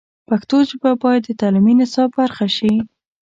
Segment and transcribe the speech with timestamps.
[0.29, 2.73] پښتو ژبه باید د تعلیمي نصاب برخه شي.